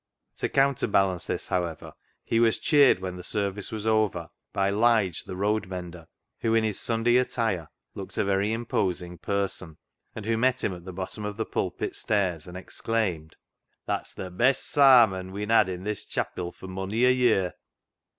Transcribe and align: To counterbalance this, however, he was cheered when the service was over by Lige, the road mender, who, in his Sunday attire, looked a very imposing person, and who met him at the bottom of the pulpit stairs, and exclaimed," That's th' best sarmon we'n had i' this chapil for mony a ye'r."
To 0.37 0.49
counterbalance 0.49 1.27
this, 1.27 1.49
however, 1.49 1.93
he 2.23 2.39
was 2.39 2.57
cheered 2.57 3.01
when 3.01 3.17
the 3.17 3.21
service 3.23 3.71
was 3.71 3.85
over 3.85 4.31
by 4.51 4.71
Lige, 4.71 5.25
the 5.25 5.35
road 5.35 5.67
mender, 5.67 6.07
who, 6.39 6.55
in 6.55 6.63
his 6.63 6.79
Sunday 6.79 7.17
attire, 7.17 7.69
looked 7.93 8.17
a 8.17 8.23
very 8.23 8.51
imposing 8.51 9.19
person, 9.19 9.77
and 10.15 10.25
who 10.25 10.37
met 10.37 10.63
him 10.63 10.73
at 10.73 10.85
the 10.85 10.91
bottom 10.91 11.23
of 11.23 11.37
the 11.37 11.45
pulpit 11.45 11.95
stairs, 11.95 12.47
and 12.47 12.57
exclaimed," 12.57 13.35
That's 13.85 14.11
th' 14.15 14.35
best 14.35 14.65
sarmon 14.65 15.31
we'n 15.31 15.51
had 15.51 15.69
i' 15.69 15.75
this 15.75 16.03
chapil 16.03 16.51
for 16.51 16.67
mony 16.67 17.05
a 17.05 17.11
ye'r." 17.11 17.53